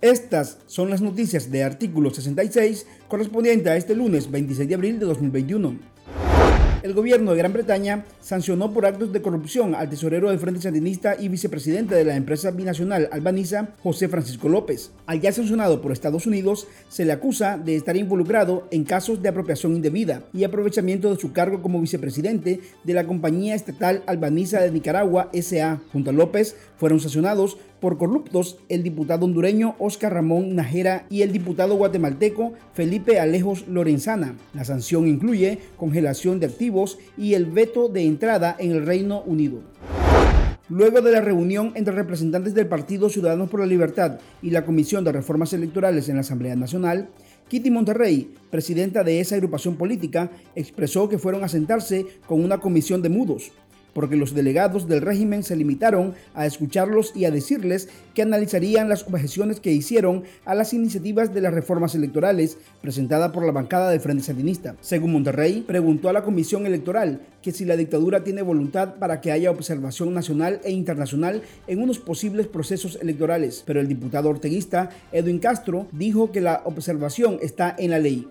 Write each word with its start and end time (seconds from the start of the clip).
Estas 0.00 0.58
son 0.66 0.90
las 0.90 1.02
noticias 1.02 1.50
de 1.50 1.64
artículo 1.64 2.10
66 2.10 2.86
correspondiente 3.08 3.70
a 3.70 3.76
este 3.76 3.94
lunes 3.94 4.30
26 4.30 4.68
de 4.68 4.74
abril 4.74 4.98
de 4.98 5.06
2021 5.06 5.95
el 6.86 6.94
gobierno 6.94 7.32
de 7.32 7.38
Gran 7.38 7.52
Bretaña 7.52 8.04
sancionó 8.20 8.72
por 8.72 8.86
actos 8.86 9.12
de 9.12 9.20
corrupción 9.20 9.74
al 9.74 9.90
tesorero 9.90 10.30
del 10.30 10.38
Frente 10.38 10.62
Sandinista 10.62 11.16
y 11.18 11.28
vicepresidente 11.28 11.96
de 11.96 12.04
la 12.04 12.14
empresa 12.14 12.52
binacional 12.52 13.08
albanesa, 13.10 13.70
José 13.82 14.08
Francisco 14.08 14.48
López. 14.48 14.92
Al 15.06 15.20
ya 15.20 15.32
sancionado 15.32 15.82
por 15.82 15.90
Estados 15.90 16.28
Unidos, 16.28 16.68
se 16.88 17.04
le 17.04 17.10
acusa 17.10 17.58
de 17.58 17.74
estar 17.74 17.96
involucrado 17.96 18.68
en 18.70 18.84
casos 18.84 19.20
de 19.20 19.28
apropiación 19.28 19.74
indebida 19.74 20.22
y 20.32 20.44
aprovechamiento 20.44 21.12
de 21.12 21.20
su 21.20 21.32
cargo 21.32 21.60
como 21.60 21.80
vicepresidente 21.80 22.60
de 22.84 22.94
la 22.94 23.04
compañía 23.04 23.56
estatal 23.56 24.04
albanesa 24.06 24.60
de 24.60 24.70
Nicaragua, 24.70 25.28
SA. 25.32 25.80
Junto 25.92 26.10
a 26.10 26.12
López 26.12 26.54
fueron 26.78 27.00
sancionados 27.00 27.58
por 27.80 27.98
corruptos 27.98 28.58
el 28.68 28.82
diputado 28.82 29.24
hondureño 29.26 29.76
Oscar 29.78 30.14
Ramón 30.14 30.54
Najera 30.54 31.06
y 31.10 31.22
el 31.22 31.32
diputado 31.32 31.76
guatemalteco 31.76 32.52
Felipe 32.74 33.20
Alejos 33.20 33.66
Lorenzana. 33.68 34.36
La 34.54 34.64
sanción 34.64 35.06
incluye 35.08 35.58
congelación 35.76 36.40
de 36.40 36.46
activos 36.46 36.98
y 37.16 37.34
el 37.34 37.46
veto 37.46 37.88
de 37.88 38.04
entrada 38.04 38.56
en 38.58 38.72
el 38.72 38.86
Reino 38.86 39.22
Unido. 39.22 39.60
Luego 40.68 41.00
de 41.00 41.12
la 41.12 41.20
reunión 41.20 41.72
entre 41.76 41.94
representantes 41.94 42.52
del 42.52 42.66
Partido 42.66 43.08
Ciudadanos 43.08 43.48
por 43.48 43.60
la 43.60 43.66
Libertad 43.66 44.18
y 44.42 44.50
la 44.50 44.64
Comisión 44.64 45.04
de 45.04 45.12
Reformas 45.12 45.52
Electorales 45.52 46.08
en 46.08 46.16
la 46.16 46.22
Asamblea 46.22 46.56
Nacional, 46.56 47.08
Kitty 47.48 47.70
Monterrey, 47.70 48.34
presidenta 48.50 49.04
de 49.04 49.20
esa 49.20 49.36
agrupación 49.36 49.76
política, 49.76 50.32
expresó 50.56 51.08
que 51.08 51.18
fueron 51.18 51.44
a 51.44 51.48
sentarse 51.48 52.04
con 52.26 52.42
una 52.42 52.58
comisión 52.58 53.00
de 53.00 53.08
mudos, 53.08 53.52
porque 53.96 54.16
los 54.16 54.34
delegados 54.34 54.86
del 54.88 55.00
régimen 55.00 55.42
se 55.42 55.56
limitaron 55.56 56.12
a 56.34 56.44
escucharlos 56.44 57.12
y 57.16 57.24
a 57.24 57.30
decirles 57.30 57.88
que 58.12 58.20
analizarían 58.20 58.90
las 58.90 59.04
objeciones 59.04 59.58
que 59.58 59.72
hicieron 59.72 60.24
a 60.44 60.54
las 60.54 60.74
iniciativas 60.74 61.32
de 61.32 61.40
las 61.40 61.54
reformas 61.54 61.94
electorales 61.94 62.58
presentadas 62.82 63.32
por 63.32 63.46
la 63.46 63.52
bancada 63.52 63.88
del 63.88 64.00
Frente 64.00 64.24
Sandinista. 64.24 64.76
Según 64.82 65.12
Monterrey, 65.12 65.64
preguntó 65.66 66.10
a 66.10 66.12
la 66.12 66.24
Comisión 66.24 66.66
Electoral 66.66 67.22
que 67.40 67.52
si 67.52 67.64
la 67.64 67.74
dictadura 67.74 68.22
tiene 68.22 68.42
voluntad 68.42 68.96
para 68.96 69.22
que 69.22 69.32
haya 69.32 69.50
observación 69.50 70.12
nacional 70.12 70.60
e 70.62 70.72
internacional 70.72 71.40
en 71.66 71.80
unos 71.80 71.98
posibles 71.98 72.48
procesos 72.48 72.98
electorales, 73.00 73.62
pero 73.64 73.80
el 73.80 73.88
diputado 73.88 74.28
orteguista 74.28 74.90
Edwin 75.10 75.38
Castro 75.38 75.86
dijo 75.92 76.32
que 76.32 76.42
la 76.42 76.60
observación 76.66 77.38
está 77.40 77.74
en 77.78 77.92
la 77.92 77.98
ley. 77.98 78.28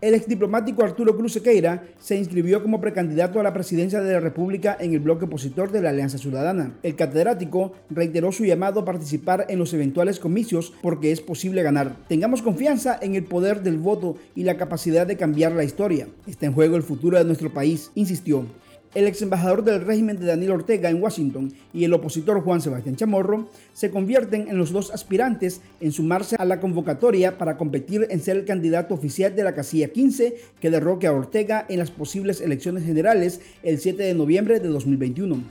El 0.00 0.14
exdiplomático 0.14 0.84
Arturo 0.84 1.16
Cruz 1.16 1.32
Sequeira 1.32 1.82
se 1.98 2.16
inscribió 2.16 2.62
como 2.62 2.80
precandidato 2.80 3.40
a 3.40 3.42
la 3.42 3.52
presidencia 3.52 4.00
de 4.00 4.12
la 4.12 4.20
República 4.20 4.76
en 4.78 4.92
el 4.92 5.00
bloque 5.00 5.24
opositor 5.24 5.72
de 5.72 5.82
la 5.82 5.90
Alianza 5.90 6.18
Ciudadana. 6.18 6.72
El 6.84 6.94
catedrático 6.94 7.72
reiteró 7.90 8.30
su 8.30 8.44
llamado 8.44 8.80
a 8.80 8.84
participar 8.84 9.46
en 9.48 9.58
los 9.58 9.74
eventuales 9.74 10.20
comicios 10.20 10.72
porque 10.82 11.10
es 11.10 11.20
posible 11.20 11.64
ganar. 11.64 11.96
Tengamos 12.06 12.42
confianza 12.42 12.96
en 13.02 13.16
el 13.16 13.24
poder 13.24 13.62
del 13.62 13.78
voto 13.78 14.14
y 14.36 14.44
la 14.44 14.56
capacidad 14.56 15.04
de 15.04 15.16
cambiar 15.16 15.50
la 15.50 15.64
historia. 15.64 16.06
Está 16.28 16.46
en 16.46 16.52
juego 16.52 16.76
el 16.76 16.84
futuro 16.84 17.18
de 17.18 17.24
nuestro 17.24 17.52
país, 17.52 17.90
insistió 17.96 18.44
el 18.94 19.06
ex 19.06 19.22
embajador 19.22 19.64
del 19.64 19.84
régimen 19.84 20.18
de 20.18 20.26
Daniel 20.26 20.52
Ortega 20.52 20.90
en 20.90 21.02
Washington 21.02 21.52
y 21.72 21.84
el 21.84 21.92
opositor 21.92 22.40
Juan 22.42 22.60
Sebastián 22.60 22.96
Chamorro 22.96 23.48
se 23.72 23.90
convierten 23.90 24.48
en 24.48 24.58
los 24.58 24.72
dos 24.72 24.90
aspirantes 24.90 25.60
en 25.80 25.92
sumarse 25.92 26.36
a 26.38 26.44
la 26.44 26.60
convocatoria 26.60 27.38
para 27.38 27.56
competir 27.56 28.06
en 28.10 28.20
ser 28.20 28.36
el 28.36 28.44
candidato 28.44 28.94
oficial 28.94 29.34
de 29.34 29.44
la 29.44 29.54
casilla 29.54 29.88
15 29.88 30.36
que 30.60 30.70
derroque 30.70 31.06
a 31.06 31.12
Ortega 31.12 31.66
en 31.68 31.78
las 31.78 31.90
posibles 31.90 32.40
elecciones 32.40 32.84
generales 32.84 33.40
el 33.62 33.78
7 33.78 34.02
de 34.02 34.14
noviembre 34.14 34.60
de 34.60 34.68
2021. 34.68 35.42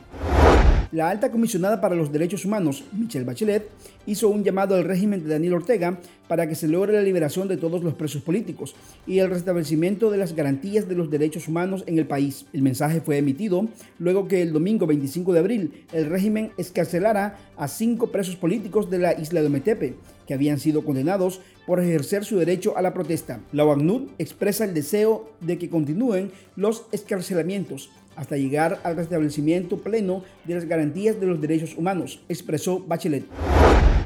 La 0.93 1.09
alta 1.09 1.31
comisionada 1.31 1.81
para 1.81 1.95
los 1.95 2.13
derechos 2.13 2.45
humanos, 2.45 2.85
Michelle 2.93 3.25
Bachelet, 3.25 3.69
hizo 4.05 4.29
un 4.29 4.45
llamado 4.45 4.73
al 4.73 4.85
régimen 4.85 5.21
de 5.21 5.29
Daniel 5.29 5.55
Ortega 5.55 5.99
para 6.27 6.47
que 6.47 6.55
se 6.55 6.67
logre 6.67 6.93
la 6.93 7.01
liberación 7.01 7.47
de 7.47 7.57
todos 7.57 7.83
los 7.83 7.93
presos 7.93 8.21
políticos 8.21 8.75
y 9.05 9.19
el 9.19 9.29
restablecimiento 9.29 10.11
de 10.11 10.17
las 10.17 10.35
garantías 10.35 10.87
de 10.87 10.95
los 10.95 11.09
derechos 11.09 11.47
humanos 11.47 11.83
en 11.87 11.97
el 11.97 12.07
país. 12.07 12.45
El 12.53 12.61
mensaje 12.61 13.01
fue 13.01 13.17
emitido 13.17 13.67
luego 13.99 14.27
que 14.27 14.41
el 14.41 14.53
domingo 14.53 14.87
25 14.87 15.33
de 15.33 15.39
abril 15.39 15.85
el 15.93 16.05
régimen 16.07 16.51
escarcelara 16.57 17.37
a 17.57 17.67
cinco 17.67 18.07
presos 18.11 18.35
políticos 18.35 18.89
de 18.89 18.99
la 18.99 19.19
isla 19.19 19.41
de 19.41 19.49
Metepe, 19.49 19.95
que 20.25 20.33
habían 20.33 20.59
sido 20.59 20.83
condenados 20.83 21.41
por 21.65 21.79
ejercer 21.79 22.25
su 22.25 22.37
derecho 22.37 22.77
a 22.77 22.81
la 22.81 22.93
protesta. 22.93 23.39
La 23.51 23.65
OACNUD 23.65 24.09
expresa 24.17 24.65
el 24.65 24.73
deseo 24.73 25.31
de 25.41 25.57
que 25.57 25.69
continúen 25.69 26.31
los 26.55 26.85
escarcelamientos 26.91 27.89
hasta 28.15 28.35
llegar 28.35 28.79
al 28.83 28.97
restablecimiento 28.97 29.77
pleno 29.77 30.23
de 30.45 30.55
las 30.55 30.65
garantías 30.65 31.19
de 31.19 31.27
los 31.27 31.39
derechos 31.39 31.77
humanos, 31.77 32.19
expresó 32.27 32.79
Bachelet. 32.79 33.25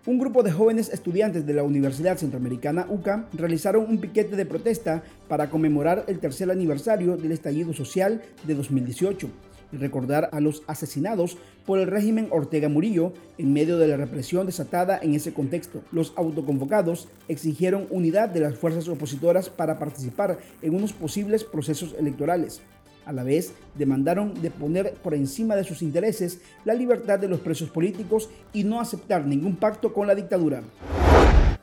Un 0.07 0.17
grupo 0.17 0.41
de 0.41 0.51
jóvenes 0.51 0.89
estudiantes 0.89 1.45
de 1.45 1.53
la 1.53 1.61
Universidad 1.61 2.17
Centroamericana 2.17 2.87
UCA 2.89 3.27
realizaron 3.33 3.85
un 3.87 3.99
piquete 3.99 4.35
de 4.35 4.47
protesta 4.47 5.03
para 5.27 5.51
conmemorar 5.51 6.05
el 6.07 6.17
tercer 6.17 6.49
aniversario 6.49 7.17
del 7.17 7.31
estallido 7.31 7.71
social 7.71 8.23
de 8.43 8.55
2018 8.55 9.29
y 9.71 9.77
recordar 9.77 10.29
a 10.31 10.39
los 10.39 10.63
asesinados 10.65 11.37
por 11.67 11.77
el 11.77 11.85
régimen 11.85 12.29
Ortega 12.31 12.67
Murillo 12.67 13.13
en 13.37 13.53
medio 13.53 13.77
de 13.77 13.89
la 13.89 13.95
represión 13.95 14.47
desatada 14.47 14.97
en 14.99 15.13
ese 15.13 15.33
contexto. 15.33 15.83
Los 15.91 16.13
autoconvocados 16.15 17.07
exigieron 17.27 17.85
unidad 17.91 18.29
de 18.29 18.39
las 18.39 18.55
fuerzas 18.55 18.87
opositoras 18.87 19.51
para 19.51 19.77
participar 19.77 20.39
en 20.63 20.73
unos 20.73 20.93
posibles 20.93 21.43
procesos 21.43 21.93
electorales. 21.99 22.61
A 23.05 23.11
la 23.11 23.23
vez, 23.23 23.53
demandaron 23.75 24.41
de 24.41 24.51
poner 24.51 24.93
por 24.95 25.13
encima 25.13 25.55
de 25.55 25.63
sus 25.63 25.81
intereses 25.81 26.39
la 26.65 26.73
libertad 26.73 27.19
de 27.19 27.27
los 27.27 27.39
presos 27.39 27.69
políticos 27.69 28.29
y 28.53 28.63
no 28.63 28.79
aceptar 28.79 29.25
ningún 29.25 29.55
pacto 29.55 29.93
con 29.93 30.07
la 30.07 30.15
dictadura. 30.15 30.61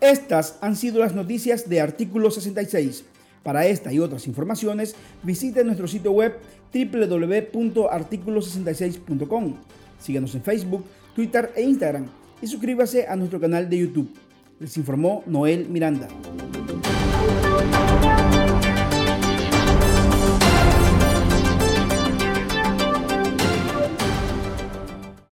Estas 0.01 0.59
han 0.61 0.77
sido 0.77 1.01
las 1.01 1.15
noticias 1.15 1.69
de 1.69 1.81
Artículo 1.81 2.31
66. 2.31 3.05
Para 3.43 3.67
esta 3.67 3.93
y 3.93 3.99
otras 3.99 4.27
informaciones, 4.27 4.95
visite 5.23 5.65
nuestro 5.65 5.89
sitio 5.89 6.13
web 6.13 6.39
www.articulo66.com. 6.73 9.55
Síganos 9.99 10.35
en 10.35 10.43
Facebook, 10.43 10.85
Twitter 11.15 11.51
e 11.57 11.63
Instagram 11.63 12.07
y 12.43 12.47
suscríbase 12.47 13.07
a 13.09 13.17
nuestro 13.17 13.41
canal 13.41 13.71
de 13.71 13.79
YouTube. 13.79 14.15
Les 14.61 14.77
informó 14.77 15.23
Noel 15.27 15.67
Miranda. 15.69 16.09